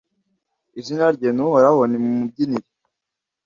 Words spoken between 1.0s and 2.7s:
rye ni Uhoraho nimumubyinire